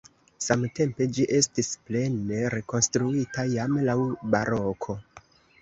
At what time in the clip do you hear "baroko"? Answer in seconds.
4.35-4.99